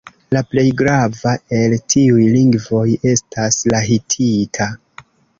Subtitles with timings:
[0.35, 4.69] La plej grava el tiuj lingvoj estas la hitita.